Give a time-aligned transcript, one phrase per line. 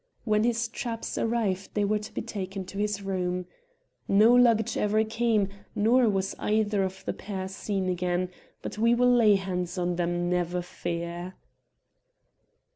[0.23, 3.45] When his traps arrived they were to be taken to his room.
[4.07, 8.29] No luggage ever came, nor was either of the pair seen again;
[8.63, 11.35] but we will lay hands on them, never fear."